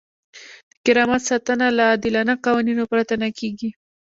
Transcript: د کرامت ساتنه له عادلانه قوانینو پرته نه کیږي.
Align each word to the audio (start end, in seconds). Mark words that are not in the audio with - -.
د 0.73 0.75
کرامت 0.85 1.21
ساتنه 1.29 1.67
له 1.77 1.83
عادلانه 1.91 2.33
قوانینو 2.45 2.83
پرته 2.91 3.13
نه 3.21 3.29
کیږي. 3.39 3.69